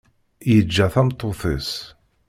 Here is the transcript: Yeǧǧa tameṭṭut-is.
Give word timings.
Yeǧǧa 0.51 0.87
tameṭṭut-is. 0.93 1.71